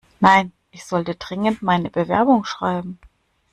Nein, 0.19 0.51
ich 0.71 0.83
sollte 0.83 1.13
dringend 1.13 1.61
meine 1.61 1.91
Bewerbung 1.91 2.43
schreiben. 2.43 2.97